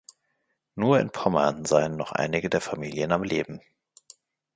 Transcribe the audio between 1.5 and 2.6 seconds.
seinen noch einige der